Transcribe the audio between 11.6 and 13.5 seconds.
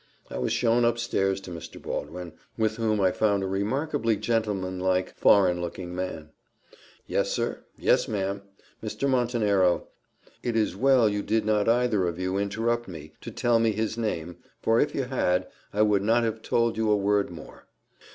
either of you interrupt me to